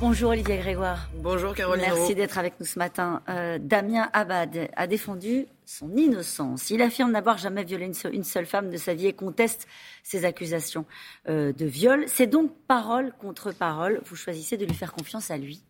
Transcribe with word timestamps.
Bonjour 0.00 0.30
Olivier 0.30 0.58
Grégoire. 0.58 1.08
Bonjour 1.16 1.56
Caroline. 1.56 1.86
Merci 1.92 2.14
d'être 2.14 2.38
avec 2.38 2.60
nous 2.60 2.66
ce 2.66 2.78
matin. 2.78 3.20
Euh, 3.28 3.58
Damien 3.60 4.08
Abad 4.12 4.70
a 4.76 4.86
défendu 4.86 5.46
son 5.66 5.96
innocence. 5.96 6.70
Il 6.70 6.82
affirme 6.82 7.10
n'avoir 7.10 7.36
jamais 7.36 7.64
violé 7.64 7.90
une, 8.12 8.22
seule 8.22 8.46
femme 8.46 8.70
de 8.70 8.76
sa 8.76 8.94
vie 8.94 9.08
et 9.08 9.12
conteste 9.12 9.66
ses 10.04 10.24
accusations 10.24 10.86
euh, 11.28 11.52
de 11.52 11.66
viol. 11.66 12.04
C'est 12.06 12.28
donc 12.28 12.52
parole 12.68 13.12
contre 13.18 13.50
parole. 13.50 14.00
Vous 14.04 14.14
choisissez 14.14 14.56
de 14.56 14.64
lui 14.64 14.74
faire 14.74 14.92
confiance 14.92 15.32
à 15.32 15.36
lui 15.36 15.64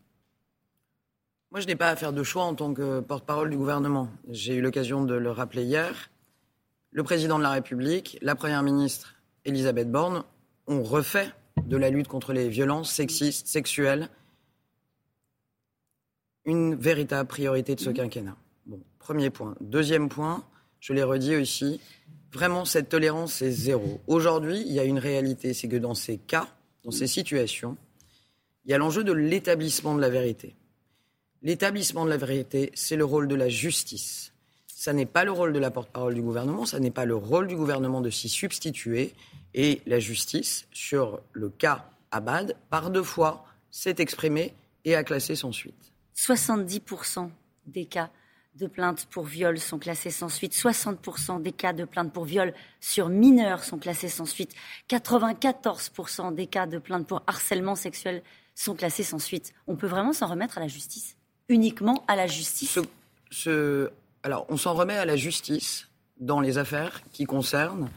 Moi, 1.51 1.61
je 1.61 1.67
n'ai 1.67 1.77
pas 1.77 1.89
à 1.89 1.97
faire 1.97 2.13
de 2.13 2.23
choix 2.23 2.45
en 2.45 2.55
tant 2.55 2.75
que 2.75 3.01
porte-parole 3.01 3.49
du 3.49 3.57
gouvernement. 3.57 4.11
J'ai 4.29 4.57
eu 4.57 4.61
l'occasion 4.61 5.05
de 5.05 5.15
le 5.15 5.31
rappeler 5.31 5.63
hier. 5.63 6.11
Le 6.91 7.03
président 7.03 7.39
de 7.39 7.45
la 7.45 7.51
République, 7.51 8.19
la 8.21 8.35
première 8.35 8.63
ministre 8.63 9.15
Elisabeth 9.47 9.91
Borne 9.91 10.23
ont 10.67 10.83
refait 10.83 11.33
de 11.67 11.79
la 11.79 11.89
lutte 11.89 12.09
contre 12.09 12.35
les 12.35 12.51
violences 12.51 12.93
sexistes, 12.93 13.47
sexuelles, 13.47 14.11
une 16.49 16.75
véritable 16.75 17.29
priorité 17.29 17.75
de 17.75 17.81
ce 17.81 17.91
mmh. 17.91 17.95
quinquennat. 17.95 18.37
Bon, 18.65 18.81
premier 18.99 19.29
point. 19.29 19.55
Deuxième 19.61 20.09
point, 20.09 20.45
je 20.81 20.95
l'ai 20.95 21.03
redit 21.03 21.37
aussi, 21.37 21.79
vraiment 22.33 22.65
cette 22.65 22.89
tolérance 22.89 23.43
est 23.43 23.51
zéro. 23.51 24.01
Aujourd'hui, 24.07 24.63
il 24.67 24.73
y 24.73 24.81
a 24.81 24.85
une 24.85 24.99
réalité, 24.99 25.53
c'est 25.53 25.69
que 25.69 25.77
dans 25.77 25.95
ces 25.95 26.17
cas, 26.17 26.49
dans 26.85 26.91
ces 26.91 27.07
situations, 27.07 27.77
il 28.65 28.71
y 28.71 28.75
a 28.75 28.79
l'enjeu 28.79 29.05
de 29.05 29.13
l'établissement 29.13 29.95
de 29.95 30.01
la 30.01 30.09
vérité. 30.09 30.55
L'établissement 31.43 32.07
de 32.07 32.11
la 32.11 32.17
vérité, 32.17 32.73
c'est 32.75 32.97
le 32.97 33.05
rôle 33.05 33.29
de 33.29 33.35
la 33.35 33.51
justice. 33.51 34.33
Ça 34.67 34.95
n'est 34.95 35.07
pas 35.07 35.25
le 35.25 35.33
rôle 35.33 35.53
de 35.53 35.59
la 35.59 35.71
porte-parole 35.71 36.15
du 36.15 36.23
gouvernement, 36.23 36.65
ça 36.65 36.81
n'est 36.81 36.91
pas 36.91 37.05
le 37.05 37.15
rôle 37.15 37.47
du 37.47 37.57
gouvernement 37.57 38.01
de 38.01 38.11
s'y 38.11 38.29
substituer. 38.29 39.13
Et 39.55 39.83
la 39.87 39.99
justice, 39.99 40.67
sur 40.73 41.21
le 41.33 41.51
cas 41.51 41.91
Abad, 42.11 42.57
par 42.71 42.91
deux 42.91 43.03
fois, 43.03 43.45
s'est 43.71 43.97
exprimée 43.99 44.55
et 44.87 44.95
a 44.95 45.05
classé 45.05 45.35
sans 45.35 45.53
suite. 45.53 45.93
70% 46.19 47.31
des 47.67 47.87
cas 47.87 48.11
de 48.57 48.67
plaintes 48.67 49.07
pour 49.07 49.25
viol 49.25 49.59
sont 49.61 49.79
classés 49.79 50.11
sans 50.11 50.29
suite. 50.29 50.53
60% 50.53 51.41
des 51.41 51.53
cas 51.53 51.73
de 51.73 51.85
plaintes 51.85 52.13
pour 52.13 52.25
viol 52.25 52.53
sur 52.81 53.09
mineurs 53.09 53.63
sont 53.63 53.79
classés 53.79 54.09
sans 54.09 54.27
suite. 54.27 54.53
94% 54.91 56.35
des 56.35 56.49
cas 56.49 56.67
de 56.67 56.79
plaintes 56.79 57.07
pour 57.07 57.23
harcèlement 57.29 57.77
sexuel 57.77 58.23
sont 58.57 58.75
classés 58.75 59.05
sans 59.05 59.21
suite. 59.21 59.55
On 59.69 59.77
peut 59.77 59.87
vraiment 59.87 60.13
s'en 60.13 60.27
remettre 60.27 60.59
à 60.59 60.61
la 60.61 60.67
justice? 60.67 61.17
Uniquement 61.49 62.05
à 62.09 62.17
la 62.17 62.27
justice? 62.27 62.81
Alors, 64.25 64.45
on 64.49 64.57
s'en 64.57 64.75
remet 64.75 64.97
à 64.97 65.05
la 65.05 65.15
justice 65.15 65.87
dans 66.19 66.41
les 66.41 66.59
affaires 66.59 67.03
qui 67.13 67.25
concernent 67.27 67.89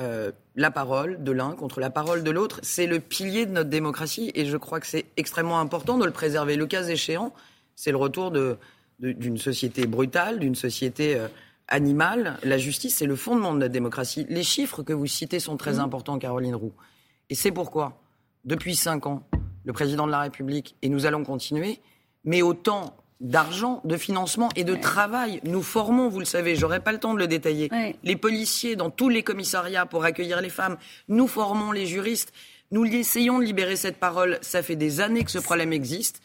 euh, 0.00 0.32
la 0.56 0.72
parole 0.72 1.22
de 1.22 1.30
l'un 1.30 1.52
contre 1.52 1.78
la 1.78 1.90
parole 1.90 2.24
de 2.24 2.30
l'autre. 2.32 2.58
C'est 2.64 2.88
le 2.88 2.98
pilier 2.98 3.46
de 3.46 3.52
notre 3.52 3.70
démocratie 3.70 4.32
et 4.34 4.46
je 4.46 4.56
crois 4.56 4.80
que 4.80 4.86
c'est 4.88 5.06
extrêmement 5.16 5.60
important 5.60 5.96
de 5.98 6.04
le 6.04 6.10
préserver. 6.10 6.56
Le 6.56 6.66
cas 6.66 6.82
échéant, 6.82 7.32
c'est 7.76 7.90
le 7.90 7.96
retour 7.96 8.32
d'une 8.98 9.38
société 9.38 9.86
brutale, 9.86 10.38
d'une 10.38 10.54
société 10.54 11.16
euh, 11.16 11.28
animale. 11.68 12.38
La 12.42 12.58
justice, 12.58 12.96
c'est 12.96 13.06
le 13.06 13.16
fondement 13.16 13.52
de 13.52 13.58
notre 13.58 13.72
démocratie. 13.72 14.26
Les 14.28 14.42
chiffres 14.42 14.82
que 14.82 14.92
vous 14.92 15.06
citez 15.06 15.40
sont 15.40 15.56
très 15.56 15.74
mmh. 15.74 15.80
importants, 15.80 16.18
Caroline 16.18 16.54
Roux. 16.54 16.72
Et 17.30 17.34
c'est 17.34 17.52
pourquoi, 17.52 18.00
depuis 18.44 18.76
cinq 18.76 19.06
ans, 19.06 19.22
le 19.64 19.72
président 19.72 20.06
de 20.06 20.10
la 20.10 20.20
République, 20.20 20.76
et 20.82 20.88
nous 20.88 21.06
allons 21.06 21.24
continuer, 21.24 21.80
met 22.24 22.42
autant 22.42 22.96
d'argent, 23.20 23.80
de 23.84 23.96
financement 23.96 24.48
et 24.56 24.64
de 24.64 24.74
travail. 24.74 25.40
Nous 25.44 25.62
formons, 25.62 26.08
vous 26.08 26.18
le 26.18 26.24
savez, 26.24 26.56
j'aurai 26.56 26.80
pas 26.80 26.92
le 26.92 26.98
temps 26.98 27.14
de 27.14 27.18
le 27.20 27.28
détailler, 27.28 27.70
les 28.02 28.16
policiers 28.16 28.74
dans 28.74 28.90
tous 28.90 29.08
les 29.08 29.22
commissariats 29.22 29.86
pour 29.86 30.04
accueillir 30.04 30.40
les 30.40 30.50
femmes. 30.50 30.76
Nous 31.08 31.28
formons 31.28 31.70
les 31.70 31.86
juristes. 31.86 32.32
Nous 32.72 32.84
essayons 32.84 33.38
de 33.38 33.44
libérer 33.44 33.76
cette 33.76 33.98
parole. 33.98 34.38
Ça 34.42 34.62
fait 34.62 34.76
des 34.76 35.00
années 35.00 35.22
que 35.22 35.30
ce 35.30 35.38
problème 35.38 35.72
existe 35.72 36.20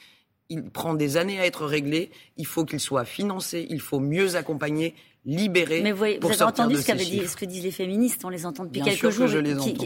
il 0.50 0.70
prend 0.70 0.94
des 0.94 1.18
années 1.18 1.40
à 1.40 1.46
être 1.46 1.66
réglé. 1.66 2.12
Il 2.38 2.46
faut 2.46 2.66
qu'il 2.66 2.80
soit 2.80 3.06
financé. 3.06 3.68
Il 3.70 3.82
faut 3.82 4.00
mieux 4.00 4.36
accompagner, 4.36 4.96
libérer. 5.26 5.82
Mais 5.82 5.92
vous, 5.92 6.04
avez 6.04 6.42
entendu 6.44 6.76
ce, 6.78 6.92
dit, 6.94 7.28
ce, 7.28 7.36
que 7.36 7.46
disent 7.46 7.64
les 7.64 7.72
féministes. 7.72 8.24
On 8.24 8.30
les 8.30 8.46
entend 8.46 8.64
depuis 8.66 8.82
quelques 8.82 9.10
jours. 9.10 9.30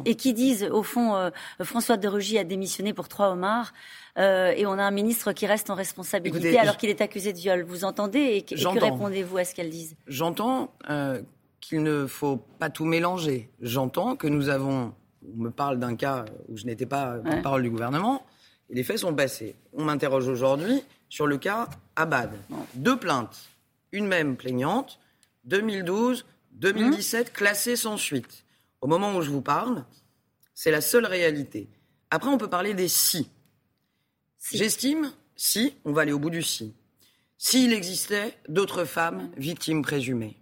et, 0.06 0.16
qui, 0.16 0.34
disent, 0.34 0.69
au 0.72 0.84
fond, 0.84 1.16
euh, 1.16 1.30
François 1.63 1.97
de 1.97 2.08
Rugy 2.08 2.38
a 2.38 2.44
démissionné 2.44 2.94
pour 2.94 3.08
trois 3.08 3.30
homards. 3.30 3.74
Euh, 4.18 4.53
et 4.56 4.66
on 4.66 4.74
a 4.74 4.84
un 4.84 4.91
ministre 4.91 5.31
qui 5.31 5.47
reste 5.47 5.69
en 5.69 5.75
responsabilité 5.75 6.59
alors 6.59 6.78
qu'il 6.78 6.90
est 6.90 7.02
accusé 7.02 7.34
de 7.34 7.38
viol. 7.38 7.64
Vous 7.64 7.84
entendez 7.84 8.19
et, 8.19 8.41
que 8.44 8.56
répondez-vous 8.80 9.38
à 9.38 9.46
ce 9.46 9.56
qu'elles 9.56 9.69
disent? 9.69 9.96
J'entends 10.08 10.74
euh, 10.90 11.22
qu'il 11.59 11.81
ne 11.81 12.06
faut 12.06 12.38
pas 12.59 12.69
tout 12.69 12.85
mélanger. 12.85 13.50
J'entends 13.62 14.16
que 14.16 14.28
nous 14.28 14.50
avons. 14.50 14.94
On 15.38 15.44
me 15.44 15.52
parle 15.52 15.80
d'un 15.80 15.96
cas 15.96 16.25
où 16.50 16.58
je 16.58 16.66
n'étais 16.66 16.88
pas 16.88 17.18
en 17.24 17.41
parole 17.44 17.62
du 17.62 17.69
gouvernement 17.69 18.24
et 18.72 18.76
les 18.76 18.84
faits 18.84 19.00
sont 19.00 19.14
passés. 19.14 19.56
On 19.74 19.84
m'interroge 19.84 20.28
aujourd'hui 20.28 20.82
sur 21.09 21.28
le 21.28 21.38
cas 21.38 21.70
Abad. 21.96 22.32
Deux 22.76 22.98
plaintes, 22.98 23.50
une 23.92 24.08
même 24.08 24.38
plaignante, 24.38 25.00
2012, 25.44 26.26
2017, 26.54 27.30
mmh. 27.30 27.32
classées 27.34 27.76
sans 27.76 27.98
suite. 27.98 28.46
Au 28.80 28.88
moment 28.88 29.16
où 29.16 29.22
je 29.22 29.30
vous 29.30 29.42
parle, 29.42 29.86
c'est 30.56 30.72
la 30.72 30.82
seule 30.82 31.06
réalité. 31.06 31.68
Après, 32.09 32.30
on 32.30 32.38
peut 32.38 32.50
parler 32.50 32.74
des 32.74 32.88
si. 32.88 33.30
J'estime, 34.52 35.12
si, 35.36 35.76
on 35.86 35.92
va 35.92 36.02
aller 36.02 36.14
au 36.14 36.20
bout 36.20 36.30
du 36.30 36.42
si. 36.42 36.74
S'il 37.38 37.74
existait 37.74 38.38
d'autres 38.48 38.86
femmes 38.86 39.32
victimes 39.38 39.82
présumées. 39.82 40.38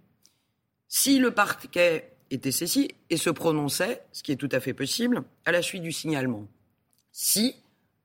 Si 0.88 1.18
le 1.18 1.32
parquet 1.32 2.12
était 2.30 2.52
saisi 2.52 2.88
et 3.08 3.16
se 3.16 3.30
prononçait, 3.30 4.02
ce 4.12 4.22
qui 4.22 4.32
est 4.32 4.36
tout 4.36 4.48
à 4.52 4.60
fait 4.60 4.74
possible, 4.74 5.24
à 5.44 5.52
la 5.52 5.62
suite 5.62 5.82
du 5.82 5.92
signalement. 5.92 6.46
Si 7.12 7.56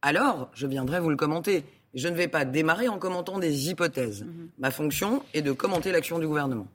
alors 0.06 0.50
je 0.54 0.68
viendrai 0.68 1.00
vous 1.00 1.10
le 1.10 1.16
commenter. 1.16 1.64
Je 1.96 2.08
ne 2.08 2.16
vais 2.16 2.28
pas 2.28 2.46
démarrer 2.46 2.88
en 2.90 3.00
commentant 3.00 3.40
des 3.40 3.70
hypothèses. 3.70 4.24
Mhm. 4.24 4.50
Ma 4.60 4.70
fonction 4.70 5.24
est 5.34 5.42
de 5.42 5.52
commenter 5.52 5.92
l'action 5.92 6.20
du 6.20 6.28
gouvernement. 6.28 6.68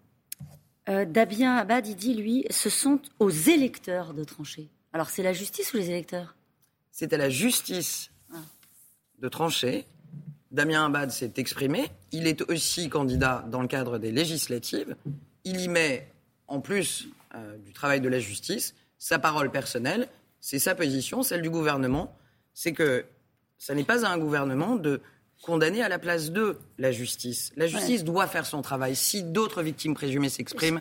Euh, 0.88 1.04
Dabien 1.04 1.56
Abad, 1.56 1.86
il 1.86 1.94
dit, 1.94 2.14
lui, 2.14 2.44
ce 2.50 2.70
sont 2.70 3.00
aux 3.18 3.30
électeurs 3.30 4.14
de 4.14 4.24
trancher. 4.24 4.68
Alors 4.92 5.10
c'est 5.10 5.22
la 5.22 5.32
justice 5.32 5.72
ou 5.72 5.76
les 5.76 5.90
électeurs? 5.90 6.34
C'est 6.90 7.12
à 7.12 7.18
la 7.18 7.30
justice 7.30 8.10
ah. 8.32 8.38
de 9.20 9.28
trancher. 9.28 9.86
Damien 10.50 10.86
Abad 10.86 11.12
s'est 11.12 11.34
exprimé. 11.36 11.88
Il 12.10 12.26
est 12.26 12.42
aussi 12.50 12.88
candidat 12.88 13.44
dans 13.48 13.62
le 13.62 13.68
cadre 13.68 13.98
des 13.98 14.10
législatives. 14.10 14.96
Il 15.44 15.60
y 15.60 15.68
met, 15.68 16.10
en 16.48 16.60
plus 16.60 17.08
euh, 17.36 17.56
du 17.58 17.72
travail 17.72 18.00
de 18.00 18.08
la 18.08 18.18
justice, 18.18 18.74
sa 18.98 19.20
parole 19.20 19.52
personnelle. 19.52 20.08
C'est 20.40 20.58
sa 20.58 20.74
position, 20.74 21.22
celle 21.22 21.42
du 21.42 21.50
gouvernement. 21.50 22.16
C'est 22.52 22.72
que 22.72 23.04
ce 23.60 23.72
n'est 23.74 23.84
pas 23.84 24.04
à 24.06 24.10
un 24.10 24.18
gouvernement 24.18 24.74
de 24.74 25.00
condamner 25.42 25.82
à 25.82 25.88
la 25.88 25.98
place 25.98 26.30
de 26.30 26.58
la 26.78 26.92
justice. 26.92 27.52
La 27.56 27.66
justice 27.66 28.04
doit 28.04 28.26
faire 28.26 28.46
son 28.46 28.62
travail. 28.62 28.96
Si 28.96 29.22
d'autres 29.22 29.62
victimes 29.62 29.94
présumées 29.94 30.30
s'expriment, 30.30 30.80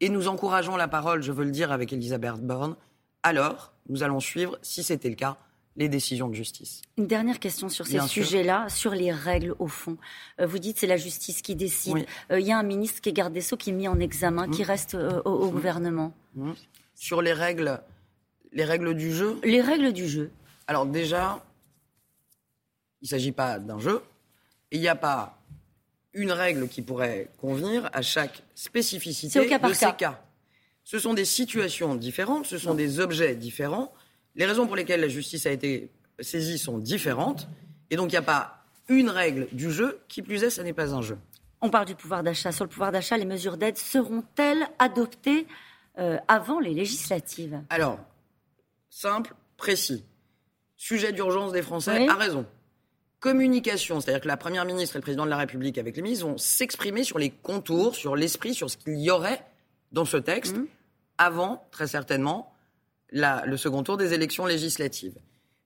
et 0.00 0.08
nous 0.08 0.28
encourageons 0.28 0.76
la 0.76 0.88
parole, 0.88 1.22
je 1.22 1.32
veux 1.32 1.44
le 1.44 1.50
dire 1.50 1.72
avec 1.72 1.92
Elisabeth 1.92 2.40
Borne, 2.40 2.76
alors 3.24 3.72
nous 3.88 4.02
allons 4.02 4.20
suivre, 4.20 4.58
si 4.62 4.84
c'était 4.84 5.08
le 5.08 5.16
cas, 5.16 5.36
les 5.76 5.88
décisions 5.88 6.28
de 6.28 6.34
justice. 6.34 6.82
Une 6.98 7.08
dernière 7.08 7.40
question 7.40 7.68
sur 7.68 7.84
ces 7.84 8.00
sujets-là, 8.00 8.68
sur 8.68 8.92
les 8.92 9.10
règles 9.10 9.56
au 9.58 9.66
fond. 9.66 9.96
Euh, 10.40 10.46
vous 10.46 10.60
dites 10.60 10.78
c'est 10.78 10.86
la 10.86 10.96
justice 10.96 11.42
qui 11.42 11.56
décide. 11.56 12.06
Euh, 12.30 12.38
il 12.38 12.46
y 12.46 12.52
a 12.52 12.58
un 12.58 12.62
ministre 12.62 13.00
qui 13.00 13.08
est 13.08 13.12
garde 13.12 13.32
des 13.32 13.40
Sceaux 13.40 13.56
qui 13.56 13.70
est 13.70 13.72
mis 13.72 13.88
en 13.88 13.98
examen, 13.98 14.48
qui 14.48 14.62
mmh. 14.62 14.66
reste 14.66 14.94
euh, 14.94 15.20
au, 15.24 15.46
mmh. 15.46 15.50
gouvernement. 15.50 16.14
Mmh. 16.36 16.52
Sur 16.94 17.22
les 17.22 17.32
règles, 17.32 17.80
les 18.52 18.64
règles 18.64 18.94
du 18.94 19.12
jeu? 19.12 19.40
Les 19.42 19.60
règles 19.60 19.92
du 19.92 20.06
jeu. 20.06 20.30
Alors 20.68 20.86
déjà, 20.86 21.42
il 23.04 23.06
ne 23.06 23.10
s'agit 23.10 23.32
pas 23.32 23.58
d'un 23.58 23.78
jeu. 23.78 24.02
Il 24.70 24.80
n'y 24.80 24.88
a 24.88 24.96
pas 24.96 25.38
une 26.14 26.32
règle 26.32 26.68
qui 26.68 26.80
pourrait 26.80 27.28
convenir 27.36 27.90
à 27.92 28.00
chaque 28.00 28.42
spécificité 28.54 29.46
de 29.46 29.72
ces 29.74 29.92
cas. 29.92 30.24
Ce 30.84 30.98
sont 30.98 31.12
des 31.12 31.26
situations 31.26 31.96
différentes, 31.96 32.46
ce 32.46 32.56
sont 32.56 32.74
des 32.74 33.00
objets 33.00 33.34
différents. 33.34 33.92
Les 34.36 34.46
raisons 34.46 34.66
pour 34.66 34.74
lesquelles 34.74 35.02
la 35.02 35.08
justice 35.08 35.44
a 35.44 35.50
été 35.50 35.90
saisie 36.18 36.56
sont 36.56 36.78
différentes. 36.78 37.46
Et 37.90 37.96
donc 37.96 38.10
il 38.10 38.14
n'y 38.14 38.18
a 38.18 38.22
pas 38.22 38.64
une 38.88 39.10
règle 39.10 39.48
du 39.52 39.70
jeu. 39.70 40.00
Qui 40.08 40.22
plus 40.22 40.42
est, 40.42 40.50
ce 40.50 40.62
n'est 40.62 40.72
pas 40.72 40.94
un 40.94 41.02
jeu. 41.02 41.18
On 41.60 41.68
parle 41.68 41.84
du 41.84 41.94
pouvoir 41.94 42.22
d'achat. 42.22 42.52
Sur 42.52 42.64
le 42.64 42.70
pouvoir 42.70 42.90
d'achat, 42.90 43.18
les 43.18 43.26
mesures 43.26 43.58
d'aide 43.58 43.76
seront-elles 43.76 44.66
adoptées 44.78 45.46
euh, 45.98 46.16
avant 46.26 46.58
les 46.58 46.72
législatives? 46.72 47.60
Alors, 47.68 47.98
simple, 48.88 49.34
précis. 49.58 50.04
Sujet 50.78 51.12
d'urgence 51.12 51.52
des 51.52 51.62
Français, 51.62 52.08
a 52.08 52.14
raison 52.14 52.46
communication, 53.24 54.00
c'est-à-dire 54.00 54.20
que 54.20 54.28
la 54.28 54.36
Première 54.36 54.66
ministre 54.66 54.96
et 54.96 54.98
le 54.98 55.02
Président 55.02 55.24
de 55.24 55.30
la 55.30 55.38
République 55.38 55.78
avec 55.78 55.96
les 55.96 56.02
ministres 56.02 56.26
vont 56.26 56.36
s'exprimer 56.36 57.04
sur 57.04 57.18
les 57.18 57.30
contours, 57.30 57.96
sur 57.96 58.16
l'esprit, 58.16 58.52
sur 58.52 58.68
ce 58.68 58.76
qu'il 58.76 58.98
y 58.98 59.10
aurait 59.10 59.42
dans 59.92 60.04
ce 60.04 60.18
texte 60.18 60.58
mmh. 60.58 60.66
avant, 61.16 61.66
très 61.70 61.86
certainement, 61.86 62.52
le 63.12 63.56
second 63.56 63.82
tour 63.82 63.96
des 63.96 64.12
élections 64.12 64.44
législatives. 64.44 65.14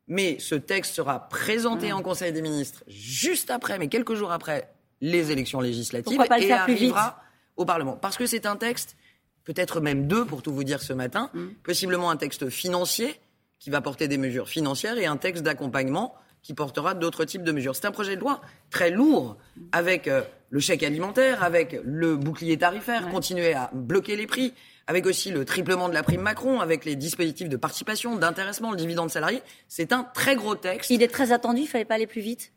Mais 0.07 0.39
ce 0.39 0.55
texte 0.55 0.95
sera 0.95 1.29
présenté 1.29 1.91
mmh. 1.91 1.97
en 1.97 2.03
Conseil 2.03 2.33
des 2.33 2.43
ministres 2.43 2.85
juste 2.87 3.51
après, 3.51 3.77
mais 3.81 3.89
quelques 3.89 4.15
jours 4.15 4.31
après 4.31 4.73
les 5.01 5.33
élections 5.33 5.61
législatives 5.61 6.21
et 6.39 6.53
arrivera 6.53 7.21
au 7.57 7.65
Parlement. 7.65 7.97
Parce 7.97 8.17
que 8.17 8.27
c'est 8.27 8.47
un 8.47 8.55
texte, 8.55 8.97
peut-être 9.43 9.81
même 9.81 10.07
deux 10.07 10.25
pour 10.25 10.43
tout 10.43 10.53
vous 10.53 10.63
dire 10.63 10.81
ce 10.81 10.93
matin, 10.93 11.29
mmh. 11.35 11.47
possiblement 11.65 12.11
un 12.13 12.17
texte 12.17 12.51
financier 12.51 13.19
qui 13.59 13.71
va 13.71 13.81
porter 13.81 14.07
des 14.07 14.17
mesures 14.17 14.49
financières 14.49 14.97
et 14.97 15.07
un 15.07 15.17
texte 15.17 15.43
d'accompagnement 15.43 16.15
qui 16.43 16.55
portera 16.55 16.95
d'autres 16.95 17.25
types 17.25 17.43
de 17.43 17.53
mesures. 17.53 17.77
C'est 17.77 17.87
un 17.87 17.93
projet 17.93 18.17
de 18.17 18.21
loi 18.21 18.41
très 18.71 18.91
lourd, 18.91 19.37
avec 19.73 20.09
euh, 20.09 20.23
le 20.51 20.61
chèque 20.61 20.83
alimentaire, 20.83 21.43
avec 21.43 21.81
le 21.85 22.17
bouclier 22.17 22.57
tarifaire, 22.57 23.09
continuer 23.09 23.55
à 23.55 23.71
bloquer 23.73 24.17
les 24.17 24.27
prix, 24.27 24.55
avec 24.87 25.07
aussi 25.07 25.31
le 25.31 25.45
triplement 25.45 25.89
de 25.89 25.95
la 25.95 26.03
prime 26.03 26.23
Macron, 26.23 26.61
avec 26.61 26.85
les 26.85 26.97
dispositifs 26.97 27.49
de 27.49 27.57
participation, 27.57 28.17
d'intéressement, 28.17 28.71
le 28.71 28.77
dividende 28.77 29.11
salarié. 29.11 29.43
C'est 29.69 29.93
un 29.93 30.05
très 30.05 30.37
gros 30.37 30.55
texte. 30.55 30.91
Il 30.91 31.03
est 31.03 31.09
très 31.09 31.33
attendu, 31.33 31.61
il 31.61 31.65
ne 31.65 31.69
fallait 31.69 31.85
pas 31.85 31.97
aller 31.97 32.07
plus 32.07 32.23
vite 32.23 32.53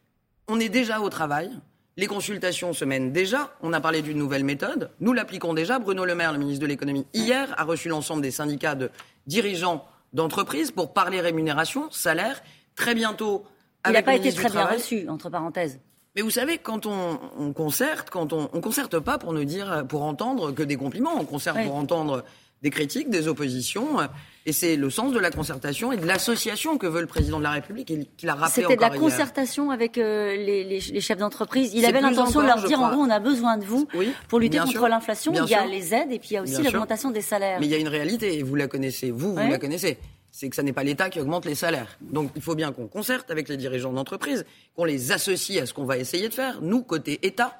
On 0.48 0.60
est 0.60 0.70
déjà 0.70 1.02
au 1.02 1.10
travail. 1.10 1.52
Les 1.98 2.08
consultations 2.08 2.72
se 2.72 2.86
mènent 2.86 3.12
déjà. 3.12 3.54
On 3.62 3.74
a 3.74 3.82
parlé 3.82 4.02
d'une 4.02 4.18
nouvelle 4.18 4.46
méthode. 4.46 4.92
Nous 5.02 5.12
l'appliquons 5.12 5.54
déjà. 5.54 5.78
Bruno 5.78 6.06
Le 6.06 6.16
Maire, 6.16 6.32
le 6.32 6.40
ministre 6.40 6.62
de 6.62 6.68
l'économie, 6.68 7.06
hier 7.14 7.54
a 7.58 7.66
reçu 7.66 7.90
l'ensemble 7.90 8.22
des 8.22 8.32
syndicats 8.32 8.76
de 8.76 8.90
dirigeants 9.28 9.86
d'entreprises 10.14 10.72
pour 10.72 10.94
parler 10.94 11.20
rémunération, 11.20 11.92
salaire. 11.92 12.42
Très 12.76 12.96
bientôt, 12.96 13.46
il 13.88 13.92
n'a 13.92 14.04
pas 14.04 14.16
été 14.16 14.32
très 14.32 14.50
bien 14.50 14.66
reçu, 14.66 15.08
entre 15.10 15.30
parenthèses. 15.30 15.80
Mais 16.16 16.22
vous 16.22 16.30
savez, 16.30 16.58
quand 16.58 16.86
on, 16.86 17.54
concerte, 17.54 18.10
quand 18.10 18.34
on, 18.34 18.50
on 18.52 18.60
concerte 18.60 19.00
pas 19.00 19.18
pour 19.18 19.32
nous 19.32 19.46
dire, 19.46 19.86
pour 19.88 20.04
entendre 20.04 20.52
que 20.52 20.64
des 20.64 20.76
compliments, 20.76 21.16
on 21.18 21.24
concerte 21.24 21.64
pour 21.64 21.76
entendre 21.76 22.24
des 22.62 22.70
critiques, 22.70 23.10
des 23.10 23.28
oppositions. 23.28 23.98
Et 24.46 24.54
c'est 24.54 24.76
le 24.76 24.90
sens 24.90 25.14
de 25.14 25.20
la 25.20 25.30
concertation 25.32 25.92
et 25.92 25.98
de 25.98 26.06
l'association 26.06 26.78
que 26.78 26.88
veut 26.88 27.02
le 27.02 27.08
président 27.08 27.38
de 27.38 27.44
la 27.44 27.52
République 27.52 27.92
et 27.92 28.08
qu'il 28.18 28.30
a 28.30 28.34
rappelé 28.34 28.64
C'était 28.64 28.76
de 28.76 28.82
la 28.82 28.90
concertation 28.90 29.72
avec 29.72 29.98
euh, 29.98 30.36
les, 30.36 30.80
chefs 31.02 31.18
d'entreprise. 31.18 31.74
Il 31.74 31.86
avait 31.86 32.02
l'intention 32.02 32.42
de 32.42 32.48
leur 32.48 32.64
dire, 32.64 32.80
en 32.80 32.92
gros, 32.92 33.02
on 33.02 33.10
a 33.10 33.20
besoin 33.20 33.58
de 33.58 33.66
vous 33.66 33.88
pour 34.28 34.40
lutter 34.40 34.60
contre 34.60 34.88
l'inflation. 34.88 35.34
Il 35.34 35.50
y 35.50 35.56
a 35.56 35.66
les 35.66 35.94
aides 35.94 36.12
et 36.12 36.20
puis 36.20 36.30
il 36.32 36.34
y 36.34 36.38
a 36.38 36.42
aussi 36.44 36.62
l'augmentation 36.62 37.12
des 37.12 37.22
salaires. 37.22 37.60
Mais 37.60 37.68
il 37.68 37.72
y 37.72 37.76
a 37.76 37.80
une 37.80 37.88
réalité, 37.88 38.38
et 38.38 38.44
vous 38.44 38.56
la 38.56 38.68
connaissez, 38.68 39.12
vous, 39.12 39.34
vous 39.34 39.50
la 39.50 39.58
connaissez 39.60 39.98
c'est 40.32 40.50
que 40.50 40.56
ce 40.56 40.62
n'est 40.62 40.74
pas 40.74 40.84
l'État 40.84 41.10
qui 41.10 41.20
augmente 41.20 41.46
les 41.46 41.56
salaires. 41.56 41.98
Donc 42.02 42.32
il 42.36 42.42
faut 42.42 42.56
bien 42.56 42.72
qu'on 42.72 42.88
concerte 42.88 43.30
avec 43.30 43.50
les 43.50 43.58
dirigeants 43.58 43.94
d'entreprise, 43.94 44.46
qu'on 44.76 44.86
les 44.86 45.12
associe 45.12 45.62
à 45.62 45.66
ce 45.66 45.74
qu'on 45.74 45.86
va 45.86 45.98
essayer 45.98 46.30
de 46.30 46.34
faire, 46.34 46.62
nous, 46.62 46.84
côté 46.84 47.20
État, 47.26 47.58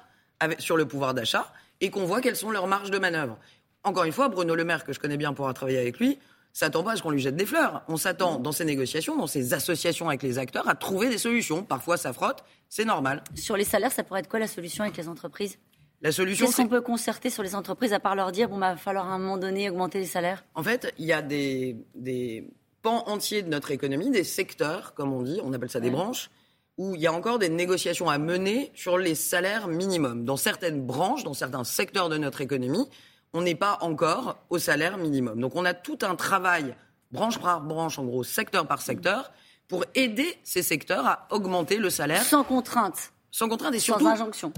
sur 0.58 0.76
le 0.76 0.86
pouvoir 0.86 1.14
d'achat, 1.14 1.52
et 1.80 1.90
qu'on 1.90 2.04
voit 2.04 2.20
quelles 2.20 2.36
sont 2.36 2.50
leurs 2.50 2.66
marges 2.66 2.90
de 2.90 2.98
manœuvre. 2.98 3.38
Encore 3.84 4.04
une 4.04 4.12
fois, 4.12 4.28
Bruno 4.28 4.54
Le 4.54 4.64
Maire, 4.64 4.84
que 4.84 4.92
je 4.92 5.00
connais 5.00 5.16
bien 5.16 5.32
pour 5.32 5.52
travailler 5.54 5.78
avec 5.78 5.98
lui, 5.98 6.18
s'attend 6.52 6.82
pas 6.82 6.92
à 6.92 6.96
ce 6.96 7.02
qu'on 7.02 7.10
lui 7.10 7.20
jette 7.20 7.36
des 7.36 7.46
fleurs. 7.46 7.82
On 7.88 7.96
s'attend 7.96 8.38
dans 8.38 8.52
ces 8.52 8.64
négociations, 8.64 9.16
dans 9.16 9.26
ces 9.26 9.54
associations 9.54 10.08
avec 10.08 10.22
les 10.22 10.38
acteurs, 10.38 10.68
à 10.68 10.74
trouver 10.74 11.08
des 11.08 11.18
solutions. 11.18 11.62
Parfois, 11.62 11.96
ça 11.96 12.12
frotte, 12.12 12.44
c'est 12.68 12.84
normal. 12.84 13.22
Sur 13.34 13.56
les 13.56 13.64
salaires, 13.64 13.92
ça 13.92 14.04
pourrait 14.04 14.20
être 14.20 14.28
quoi 14.28 14.38
la 14.38 14.46
solution 14.46 14.84
avec 14.84 14.96
les 14.96 15.08
entreprises? 15.08 15.58
La 16.00 16.10
solution, 16.10 16.46
Qu'est-ce 16.46 16.56
qu'on 16.56 16.68
peut 16.68 16.80
concerter 16.80 17.30
sur 17.30 17.44
les 17.44 17.54
entreprises 17.54 17.92
à 17.92 18.00
part 18.00 18.16
leur 18.16 18.32
dire 18.32 18.48
bon, 18.48 18.58
bah, 18.58 18.72
va 18.72 18.76
falloir 18.76 19.08
à 19.08 19.14
un 19.14 19.18
moment 19.18 19.38
donné 19.38 19.70
augmenter 19.70 20.00
les 20.00 20.06
salaires? 20.06 20.44
En 20.54 20.62
fait, 20.62 20.92
il 20.98 21.06
y 21.06 21.12
a 21.12 21.22
des, 21.22 21.76
des 21.94 22.50
pans 22.82 23.08
entiers 23.08 23.42
de 23.42 23.48
notre 23.48 23.70
économie, 23.70 24.10
des 24.10 24.24
secteurs, 24.24 24.94
comme 24.94 25.12
on 25.12 25.22
dit, 25.22 25.40
on 25.42 25.52
appelle 25.52 25.70
ça 25.70 25.80
des 25.80 25.90
branches, 25.90 26.30
où 26.78 26.94
il 26.94 27.00
y 27.00 27.06
a 27.06 27.12
encore 27.12 27.38
des 27.38 27.48
négociations 27.48 28.08
à 28.08 28.18
mener 28.18 28.70
sur 28.74 28.98
les 28.98 29.14
salaires 29.14 29.68
minimums. 29.68 30.24
Dans 30.24 30.36
certaines 30.36 30.84
branches, 30.84 31.24
dans 31.24 31.34
certains 31.34 31.64
secteurs 31.64 32.08
de 32.08 32.18
notre 32.18 32.40
économie, 32.40 32.88
on 33.32 33.42
n'est 33.42 33.54
pas 33.54 33.78
encore 33.80 34.38
au 34.50 34.58
salaire 34.58 34.98
minimum. 34.98 35.40
Donc 35.40 35.54
on 35.54 35.64
a 35.64 35.74
tout 35.74 35.98
un 36.02 36.16
travail, 36.16 36.74
branche 37.10 37.38
par 37.38 37.60
branche, 37.60 37.98
en 37.98 38.04
gros, 38.04 38.24
secteur 38.24 38.66
par 38.66 38.82
secteur, 38.82 39.32
pour 39.68 39.84
aider 39.94 40.38
ces 40.44 40.62
secteurs 40.62 41.06
à 41.06 41.28
augmenter 41.30 41.78
le 41.78 41.88
salaire. 41.88 42.22
Sans 42.22 42.44
contrainte. 42.44 43.12
Sans 43.30 43.48
contrainte 43.48 43.74
et 43.74 43.78
surtout. 43.78 44.04
Sans 44.04 44.10
injonction. 44.10 44.52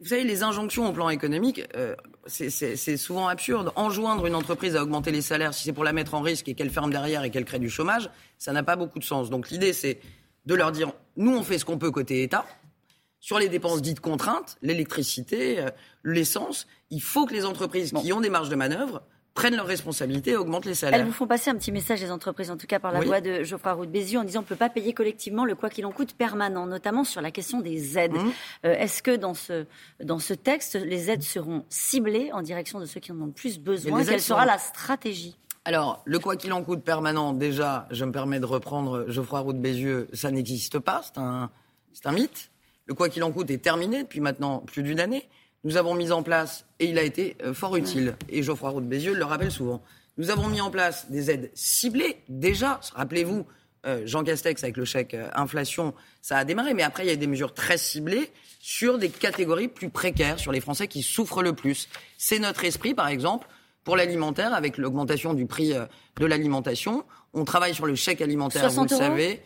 Vous 0.00 0.08
savez, 0.08 0.24
les 0.24 0.42
injonctions 0.42 0.88
au 0.88 0.92
plan 0.92 1.10
économique, 1.10 1.62
euh, 1.76 1.94
c'est 2.26 2.96
souvent 2.96 3.28
absurde. 3.28 3.72
Enjoindre 3.76 4.26
une 4.26 4.34
entreprise 4.34 4.76
à 4.76 4.82
augmenter 4.82 5.10
les 5.10 5.22
salaires, 5.22 5.54
si 5.54 5.64
c'est 5.64 5.72
pour 5.72 5.84
la 5.84 5.92
mettre 5.92 6.14
en 6.14 6.20
risque 6.20 6.48
et 6.48 6.54
qu'elle 6.54 6.70
ferme 6.70 6.90
derrière 6.90 7.24
et 7.24 7.30
qu'elle 7.30 7.44
crée 7.44 7.58
du 7.58 7.70
chômage, 7.70 8.10
ça 8.38 8.52
n'a 8.52 8.62
pas 8.62 8.76
beaucoup 8.76 8.98
de 8.98 9.04
sens. 9.04 9.30
Donc 9.30 9.50
l'idée, 9.50 9.72
c'est 9.72 10.00
de 10.46 10.54
leur 10.54 10.72
dire, 10.72 10.92
nous, 11.16 11.36
on 11.36 11.42
fait 11.42 11.58
ce 11.58 11.64
qu'on 11.64 11.78
peut 11.78 11.90
côté 11.90 12.22
État. 12.22 12.44
Sur 13.20 13.38
les 13.38 13.48
dépenses 13.48 13.82
dites 13.82 14.00
contraintes, 14.00 14.56
l'électricité, 14.62 15.60
euh, 15.60 15.70
l'essence, 16.02 16.66
il 16.90 17.00
faut 17.00 17.24
que 17.24 17.32
les 17.32 17.44
entreprises 17.44 17.92
qui 17.92 18.12
ont 18.12 18.20
des 18.20 18.30
marges 18.30 18.48
de 18.48 18.56
manœuvre 18.56 19.02
prennent 19.34 19.56
leurs 19.56 19.66
responsabilités 19.66 20.32
et 20.32 20.36
augmentent 20.36 20.66
les 20.66 20.74
salaires. 20.74 21.00
Elles 21.00 21.06
vous 21.06 21.12
font 21.12 21.26
passer 21.26 21.50
un 21.50 21.54
petit 21.54 21.72
message, 21.72 22.00
les 22.00 22.10
entreprises, 22.10 22.50
en 22.50 22.56
tout 22.56 22.66
cas 22.66 22.78
par 22.78 22.92
la 22.92 23.00
voix 23.00 23.20
de 23.20 23.42
Geoffroy 23.44 23.72
Roux 23.72 23.86
de 23.86 23.90
Bézieux, 23.90 24.18
en 24.18 24.24
disant 24.24 24.40
qu'on 24.40 24.44
ne 24.44 24.48
peut 24.48 24.56
pas 24.56 24.68
payer 24.68 24.92
collectivement 24.92 25.44
le 25.44 25.54
quoi 25.54 25.70
qu'il 25.70 25.86
en 25.86 25.92
coûte 25.92 26.14
permanent, 26.14 26.66
notamment 26.66 27.04
sur 27.04 27.20
la 27.20 27.30
question 27.30 27.60
des 27.60 27.98
aides. 27.98 28.12
Mmh. 28.12 28.30
Euh, 28.66 28.74
est-ce 28.74 29.02
que 29.02 29.16
dans 29.16 29.34
ce, 29.34 29.66
dans 30.02 30.18
ce 30.18 30.34
texte, 30.34 30.74
les 30.74 31.10
aides 31.10 31.22
seront 31.22 31.64
ciblées 31.68 32.30
en 32.32 32.42
direction 32.42 32.78
de 32.78 32.86
ceux 32.86 33.00
qui 33.00 33.12
en 33.12 33.20
ont 33.20 33.26
le 33.26 33.32
plus 33.32 33.58
besoin? 33.58 34.04
Quelle 34.04 34.20
sera 34.20 34.44
la 34.44 34.58
stratégie? 34.58 35.36
Alors, 35.64 36.02
le 36.04 36.18
quoi 36.18 36.36
qu'il 36.36 36.52
en 36.52 36.62
coûte 36.62 36.82
permanent, 36.82 37.32
déjà, 37.32 37.86
je 37.90 38.04
me 38.04 38.10
permets 38.10 38.40
de 38.40 38.46
reprendre 38.46 39.08
Geoffroy 39.08 39.40
Roux 39.40 39.52
de 39.52 39.60
Bézieux, 39.60 40.08
ça 40.12 40.30
n'existe 40.30 40.80
pas, 40.80 41.02
c'est 41.04 41.18
un, 41.18 41.50
c'est 41.92 42.06
un 42.06 42.12
mythe. 42.12 42.50
Le 42.86 42.94
quoi 42.94 43.08
qu'il 43.08 43.22
en 43.22 43.30
coûte 43.30 43.48
est 43.50 43.62
terminé 43.62 44.02
depuis 44.02 44.20
maintenant 44.20 44.58
plus 44.58 44.82
d'une 44.82 44.98
année 44.98 45.28
nous 45.64 45.76
avons 45.76 45.94
mis 45.94 46.12
en 46.12 46.22
place, 46.22 46.64
et 46.78 46.86
il 46.86 46.98
a 46.98 47.02
été 47.02 47.36
euh, 47.42 47.54
fort 47.54 47.76
utile, 47.76 48.16
et 48.28 48.42
Geoffroy 48.42 48.70
Roux 48.70 48.80
de 48.80 48.86
Bézieux 48.86 49.14
le 49.14 49.24
rappelle 49.24 49.50
souvent, 49.50 49.82
nous 50.18 50.30
avons 50.30 50.48
mis 50.48 50.60
en 50.60 50.70
place 50.70 51.10
des 51.10 51.30
aides 51.30 51.50
ciblées, 51.54 52.18
déjà, 52.28 52.80
rappelez-vous, 52.94 53.46
euh, 53.84 54.02
Jean 54.06 54.22
Castex 54.22 54.62
avec 54.62 54.76
le 54.76 54.84
chèque 54.84 55.14
euh, 55.14 55.28
inflation, 55.34 55.94
ça 56.20 56.36
a 56.36 56.44
démarré, 56.44 56.74
mais 56.74 56.82
après 56.82 57.04
il 57.04 57.08
y 57.08 57.12
a 57.12 57.16
des 57.16 57.26
mesures 57.26 57.54
très 57.54 57.78
ciblées 57.78 58.30
sur 58.60 58.98
des 58.98 59.08
catégories 59.08 59.68
plus 59.68 59.88
précaires, 59.88 60.38
sur 60.38 60.52
les 60.52 60.60
Français 60.60 60.86
qui 60.86 61.02
souffrent 61.02 61.42
le 61.42 61.52
plus. 61.52 61.88
C'est 62.16 62.38
notre 62.38 62.64
esprit, 62.64 62.94
par 62.94 63.08
exemple, 63.08 63.48
pour 63.82 63.96
l'alimentaire, 63.96 64.54
avec 64.54 64.78
l'augmentation 64.78 65.34
du 65.34 65.46
prix 65.46 65.72
de 65.72 66.26
l'alimentation. 66.26 67.04
On 67.34 67.44
travaille 67.44 67.74
sur 67.74 67.86
le 67.86 67.96
chèque 67.96 68.20
alimentaire, 68.20 68.70
vous 68.70 68.84
le 68.84 68.88
savez. 68.88 69.42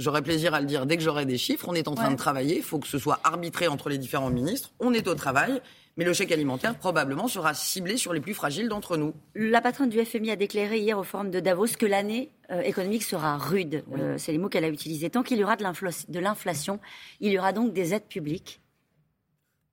J'aurai 0.00 0.22
plaisir 0.22 0.54
à 0.54 0.60
le 0.60 0.66
dire 0.66 0.86
dès 0.86 0.96
que 0.96 1.02
j'aurai 1.02 1.26
des 1.26 1.36
chiffres. 1.36 1.66
On 1.68 1.74
est 1.74 1.86
en 1.86 1.94
train 1.94 2.10
de 2.10 2.16
travailler. 2.16 2.56
Il 2.56 2.62
faut 2.62 2.78
que 2.78 2.88
ce 2.88 2.98
soit 2.98 3.20
arbitré 3.22 3.68
entre 3.68 3.90
les 3.90 3.98
différents 3.98 4.30
ministres. 4.30 4.70
On 4.80 4.94
est 4.94 5.06
au 5.06 5.14
travail. 5.14 5.60
Mais 5.98 6.06
le 6.06 6.14
chèque 6.14 6.32
alimentaire, 6.32 6.74
probablement, 6.78 7.28
sera 7.28 7.52
ciblé 7.52 7.98
sur 7.98 8.14
les 8.14 8.20
plus 8.20 8.32
fragiles 8.32 8.70
d'entre 8.70 8.96
nous. 8.96 9.12
La 9.34 9.60
patronne 9.60 9.90
du 9.90 10.02
FMI 10.02 10.30
a 10.30 10.36
déclaré 10.36 10.78
hier 10.78 10.98
au 10.98 11.02
Forum 11.02 11.30
de 11.30 11.38
Davos 11.38 11.66
que 11.78 11.84
l'année 11.84 12.30
euh, 12.50 12.62
économique 12.62 13.02
sera 13.02 13.36
rude. 13.36 13.84
Euh, 13.98 14.16
c'est 14.16 14.32
les 14.32 14.38
mots 14.38 14.48
qu'elle 14.48 14.64
a 14.64 14.68
utilisés. 14.68 15.10
Tant 15.10 15.22
qu'il 15.22 15.36
y 15.36 15.44
aura 15.44 15.56
de 15.56 16.20
l'inflation, 16.20 16.80
il 17.20 17.32
y 17.32 17.38
aura 17.38 17.52
donc 17.52 17.74
des 17.74 17.92
aides 17.92 18.08
publiques 18.08 18.62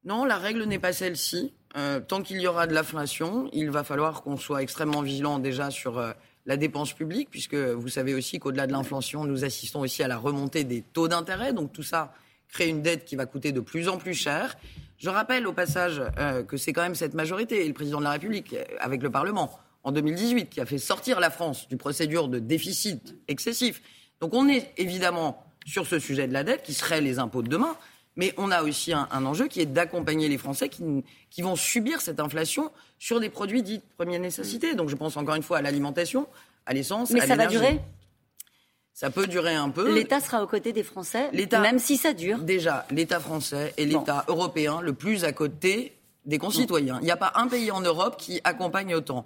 Non, 0.03 0.25
la 0.25 0.35
règle 0.35 0.65
n'est 0.65 0.79
pas 0.79 0.91
celle-ci. 0.91 1.53
Euh, 1.77 2.01
tant 2.01 2.21
qu'il 2.21 2.41
y 2.41 2.47
aura 2.47 2.67
de 2.67 2.73
l'inflation, 2.73 3.49
il 3.53 3.69
va 3.71 3.85
falloir 3.85 4.23
qu'on 4.23 4.35
soit 4.35 4.61
extrêmement 4.61 5.03
vigilant 5.03 5.39
déjà 5.39 5.71
sur 5.71 6.03
la 6.47 6.55
dépense 6.57 6.93
publique, 6.93 7.29
puisque 7.29 7.55
vous 7.55 7.89
savez 7.89 8.15
aussi 8.15 8.39
qu'au-delà 8.39 8.65
de 8.67 8.71
l'inflation, 8.71 9.25
nous 9.25 9.43
assistons 9.43 9.81
aussi 9.81 10.01
à 10.01 10.07
la 10.07 10.17
remontée 10.17 10.63
des 10.63 10.81
taux 10.81 11.09
d'intérêt. 11.09 11.51
Donc 11.53 11.73
tout 11.73 11.83
ça 11.83 12.13
crée 12.47 12.69
une 12.69 12.81
dette 12.81 13.03
qui 13.03 13.17
va 13.17 13.25
coûter 13.25 13.51
de 13.51 13.59
plus 13.59 13.89
en 13.89 13.97
plus 13.97 14.13
cher. 14.13 14.57
Je 14.97 15.09
rappelle 15.09 15.45
au 15.45 15.53
passage 15.53 16.01
euh, 16.17 16.43
que 16.43 16.55
c'est 16.55 16.71
quand 16.71 16.81
même 16.81 16.95
cette 16.95 17.13
majorité, 17.13 17.65
et 17.65 17.67
le 17.67 17.73
président 17.73 17.99
de 17.99 18.05
la 18.05 18.11
République, 18.11 18.53
euh, 18.53 18.63
avec 18.79 19.03
le 19.03 19.11
Parlement, 19.11 19.59
en 19.83 19.91
2018, 19.91 20.49
qui 20.49 20.61
a 20.61 20.65
fait 20.65 20.77
sortir 20.77 21.19
la 21.19 21.29
France 21.29 21.67
du 21.67 21.75
procédure 21.75 22.29
de 22.29 22.39
déficit 22.39 23.15
excessif. 23.27 23.81
Donc 24.21 24.33
on 24.33 24.47
est 24.47 24.71
évidemment 24.77 25.43
sur 25.65 25.85
ce 25.85 25.99
sujet 25.99 26.27
de 26.27 26.33
la 26.33 26.45
dette, 26.45 26.63
qui 26.63 26.73
serait 26.73 27.01
les 27.01 27.19
impôts 27.19 27.43
de 27.43 27.49
demain, 27.49 27.75
mais 28.17 28.33
on 28.37 28.51
a 28.51 28.63
aussi 28.63 28.91
un, 28.91 29.07
enjeu 29.25 29.47
qui 29.47 29.61
est 29.61 29.65
d'accompagner 29.65 30.27
les 30.27 30.37
Français 30.37 30.67
qui, 30.67 30.83
qui, 31.29 31.41
vont 31.41 31.55
subir 31.55 32.01
cette 32.01 32.19
inflation 32.19 32.71
sur 32.99 33.19
des 33.19 33.29
produits 33.29 33.63
dits 33.63 33.77
de 33.77 33.83
première 33.97 34.19
nécessité. 34.19 34.75
Donc 34.75 34.89
je 34.89 34.95
pense 34.95 35.15
encore 35.15 35.35
une 35.35 35.43
fois 35.43 35.59
à 35.59 35.61
l'alimentation, 35.61 36.27
à 36.65 36.73
l'essence, 36.73 37.11
à 37.11 37.13
l'énergie. 37.13 37.29
Mais 37.29 37.35
ça 37.37 37.43
va 37.43 37.47
durer? 37.47 37.81
Ça 38.93 39.11
peut 39.11 39.27
durer 39.27 39.53
un 39.53 39.69
peu. 39.69 39.93
L'État 39.93 40.19
sera 40.19 40.43
aux 40.43 40.47
côtés 40.47 40.73
des 40.73 40.81
Français, 40.81 41.29
même 41.31 41.77
si 41.77 41.97
ça 41.97 42.13
dure. 42.13 42.39
Déjà, 42.39 42.87
l'État 42.89 43.19
français 43.19 43.73
est 43.77 43.85
l'État 43.85 44.25
européen 44.27 44.81
le 44.81 44.93
plus 44.93 45.23
à 45.23 45.31
côté 45.31 45.95
des 46.25 46.39
concitoyens. 46.39 46.97
Il 47.01 47.05
n'y 47.05 47.11
a 47.11 47.17
pas 47.17 47.31
un 47.35 47.47
pays 47.47 47.69
en 47.69 47.81
Europe 47.81 48.17
qui 48.17 48.41
accompagne 48.43 48.95
autant. 48.95 49.23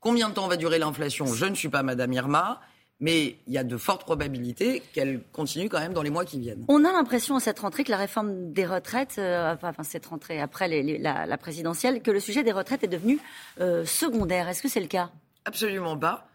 Combien 0.00 0.28
de 0.28 0.34
temps 0.34 0.48
va 0.48 0.56
durer 0.56 0.80
l'inflation? 0.80 1.26
Je 1.26 1.46
ne 1.46 1.54
suis 1.54 1.68
pas 1.68 1.84
Madame 1.84 2.12
Irma 2.12 2.60
mais 3.02 3.34
il 3.48 3.52
y 3.52 3.58
a 3.58 3.64
de 3.64 3.76
fortes 3.76 4.02
probabilités 4.02 4.80
qu'elle 4.92 5.20
continue 5.32 5.68
quand 5.68 5.80
même 5.80 5.92
dans 5.92 6.02
les 6.02 6.10
mois 6.10 6.24
qui 6.24 6.38
viennent. 6.38 6.64
On 6.68 6.84
a 6.84 6.92
l'impression 6.92 7.34
à 7.34 7.40
cette 7.40 7.58
rentrée 7.58 7.82
que 7.82 7.90
la 7.90 7.96
réforme 7.96 8.52
des 8.52 8.64
retraites, 8.64 9.16
euh, 9.18 9.56
enfin 9.60 9.82
cette 9.82 10.06
rentrée 10.06 10.40
après 10.40 10.68
la, 10.98 11.36
présidentielle, 11.36 12.00
que 12.00 12.12
le 12.12 12.20
sujet 12.20 12.44
des 12.44 12.52
retraites 12.52 12.84
est 12.84 12.88
devenu 12.88 13.18
euh, 13.60 13.84
secondaire. 13.84 14.48
Est-ce 14.48 14.62
que 14.62 14.68
c'est 14.68 14.80
le 14.80 14.86
cas? 14.86 15.10
Absolument 15.44 15.98
pas. 15.98 16.28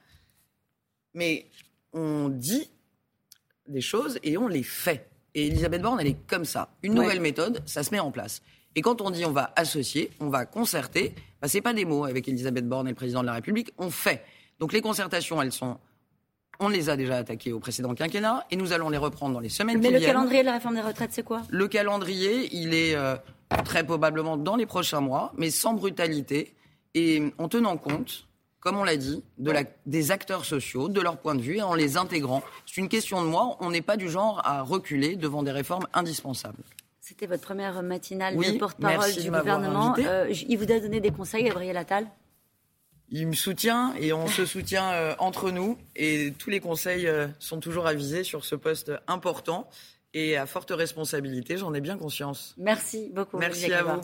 Mais 1.14 1.48
on 1.94 2.28
dit 2.28 2.70
des 3.70 3.82
choses 3.82 4.20
et 4.22 4.38
on 4.38 4.50
les 4.50 4.64
fait. 4.64 5.10
Et 5.36 5.48
Elisabeth 5.48 5.82
Borne, 5.82 6.02
elle 6.02 6.08
est 6.08 6.28
comme 6.28 6.44
ça. 6.46 6.70
Une 6.84 6.96
nouvelle 6.96 7.22
méthode, 7.22 7.64
ça 7.66 7.82
se 7.84 7.92
met 7.92 8.00
en 8.00 8.12
place. 8.12 8.42
Et 8.76 8.82
quand 8.82 9.00
on 9.00 9.10
dit 9.10 9.24
on 9.24 9.32
va 9.32 9.54
associer, 9.56 10.12
on 10.20 10.28
va 10.28 10.46
concerter, 10.46 11.16
bah, 11.42 11.48
ce 11.48 11.56
n'est 11.56 11.62
pas 11.62 11.74
des 11.74 11.86
mots 11.86 12.04
avec 12.04 12.28
Elisabeth 12.28 12.68
Borne 12.68 12.88
et 12.88 12.92
le 12.92 12.96
président 12.96 13.22
de 13.22 13.28
la 13.28 13.34
République, 13.34 13.72
on 13.78 13.90
fait. 13.90 14.26
Donc 14.60 14.74
les 14.74 14.82
concertations, 14.82 15.42
elles 15.42 15.54
sont 15.54 15.80
on 16.60 16.70
les 16.70 16.90
a 16.90 16.96
déjà 16.96 17.18
attaqués 17.18 17.54
au 17.54 17.60
précédent 17.60 17.94
quinquennat 17.94 18.46
et 18.52 18.56
nous 18.56 18.74
allons 18.74 18.90
les 18.90 18.98
reprendre 18.98 19.34
dans 19.34 19.40
les 19.40 19.50
semaines 19.50 19.78
qui 19.78 19.82
viennent. 19.82 19.94
Mais 19.94 20.00
le 20.00 20.06
calendrier 20.06 20.42
de 20.42 20.46
la 20.46 20.54
réforme 20.54 20.76
des 20.76 20.82
retraites, 20.82 21.12
c'est 21.14 21.24
quoi? 21.24 21.42
Le 21.50 21.68
calendrier, 21.68 22.50
il 22.52 22.74
est 22.74 22.96
euh, 22.96 23.16
très 23.66 23.84
probablement 23.84 24.38
dans 24.38 24.56
les 24.56 24.66
prochains 24.66 25.02
mois, 25.02 25.34
mais 25.38 25.50
sans 25.50 25.74
brutalité 25.74 26.56
et 26.94 27.34
en 27.38 27.48
tenant 27.48 27.78
compte 27.78 28.28
comme 28.68 28.78
on 28.78 28.84
l'a 28.84 28.98
dit, 28.98 29.24
de 29.38 29.50
la, 29.50 29.64
des 29.86 30.12
acteurs 30.12 30.44
sociaux, 30.44 30.90
de 30.90 31.00
leur 31.00 31.18
point 31.20 31.36
de 31.36 31.42
vue, 31.42 31.58
et 31.58 31.62
en 31.62 31.74
les 31.74 31.96
intégrant. 31.96 32.44
C'est 32.66 32.82
une 32.82 32.90
question 32.90 33.22
de 33.22 33.28
moi. 33.28 33.56
On 33.62 33.70
n'est 33.70 33.82
pas 33.82 33.96
du 33.96 34.10
genre 34.10 34.42
à 34.44 34.62
reculer 34.62 35.16
devant 35.16 35.42
des 35.42 35.52
réformes 35.52 35.88
indispensables. 35.94 36.64
C'était 37.00 37.28
votre 37.28 37.44
première 37.44 37.82
matinale 37.82 38.36
de 38.36 38.58
porte-parole 38.58 39.14
du 39.14 39.32
gouvernement. 39.32 39.96
Euh, 40.00 40.30
il 40.30 40.58
vous 40.58 40.70
a 40.70 40.80
donné 40.82 41.00
des 41.00 41.12
conseils, 41.12 41.46
Gabriel 41.46 41.78
Attal? 41.78 42.08
Il 43.10 43.28
me 43.28 43.34
soutient 43.34 43.94
et 44.00 44.14
on 44.14 44.28
se 44.28 44.46
soutient 44.46 44.92
euh, 44.92 45.16
entre 45.20 45.52
nous. 45.52 45.78
Et 45.96 46.34
tous 46.38 46.50
les 46.50 46.60
conseils 46.60 47.08
euh, 47.08 47.28
sont 47.40 47.60
toujours 47.60 47.88
avisés 47.88 48.24
sur 48.24 48.46
ce 48.46 48.56
poste 48.56 48.92
important 49.08 49.70
et 50.14 50.38
à 50.38 50.46
forte 50.46 50.72
responsabilité. 50.72 51.58
J'en 51.58 51.74
ai 51.74 51.82
bien 51.82 51.98
conscience. 51.98 52.56
Merci 52.58 53.12
beaucoup. 53.14 53.38
Merci 53.38 53.72
à 53.72 53.84
vous. 53.84 54.02